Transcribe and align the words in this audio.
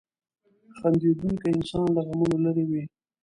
•خندېدونکی 0.77 1.47
انسان 1.55 1.87
له 1.95 2.01
غمونو 2.07 2.37
لرې 2.45 2.65
وي. 2.69 2.83